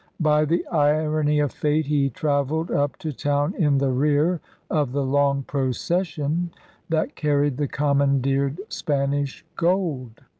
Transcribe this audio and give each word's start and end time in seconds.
By 0.19 0.45
the 0.45 0.65
irony 0.69 1.37
of 1.41 1.51
fate 1.51 1.85
he 1.85 2.09
travelled 2.09 2.71
up 2.71 2.93
100 3.03 3.03
ELIZABETHAN 3.03 3.03
SEA 3.03 3.07
DOGS 3.11 3.17
to 3.17 3.23
town 3.27 3.53
in 3.63 3.77
the 3.77 3.91
rear 3.91 4.41
of 4.71 4.93
the 4.93 5.03
long 5.05 5.43
procession 5.43 6.49
that 6.89 7.15
carried 7.15 7.57
the 7.57 7.67
commandeered 7.67 8.61
Spanish 8.67 9.45
gold. 9.55 10.21